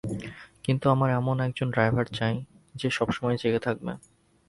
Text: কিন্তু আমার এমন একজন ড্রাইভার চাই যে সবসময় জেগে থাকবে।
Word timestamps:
কিন্তু 0.63 0.85
আমার 0.89 1.09
এমন 1.11 1.35
একজন 1.41 1.67
ড্রাইভার 1.71 2.05
চাই 2.13 2.35
যে 2.75 2.87
সবসময় 2.89 3.37
জেগে 3.37 3.59
থাকবে। 3.59 3.91